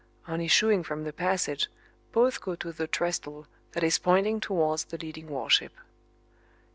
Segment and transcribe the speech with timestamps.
[0.27, 1.67] On issuing from the passage
[2.11, 5.73] both go to the trestle that is pointing towards the leading warship.